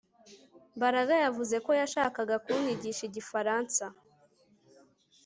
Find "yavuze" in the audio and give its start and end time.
1.23-1.55